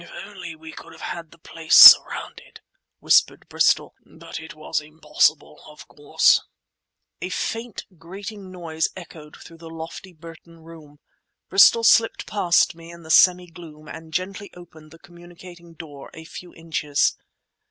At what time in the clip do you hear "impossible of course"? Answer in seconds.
4.81-6.41